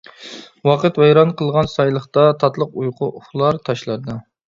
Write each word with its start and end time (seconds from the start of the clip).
ۋاقىت 0.69 0.97
ۋەيران 1.03 1.35
قىلغان 1.43 1.71
سايلىقتا، 1.75 2.25
تاتلىق 2.47 2.75
ئۇيقۇ 2.83 3.15
ئۇخلار 3.15 3.65
تاشلاردا. 3.71 4.23